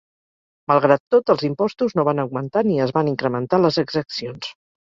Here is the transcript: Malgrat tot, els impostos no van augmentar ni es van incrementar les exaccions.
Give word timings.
Malgrat 0.71 1.03
tot, 1.15 1.29
els 1.33 1.43
impostos 1.49 1.95
no 1.99 2.07
van 2.09 2.23
augmentar 2.25 2.65
ni 2.71 2.81
es 2.89 2.97
van 2.99 3.13
incrementar 3.15 3.63
les 3.65 3.81
exaccions. 3.87 4.53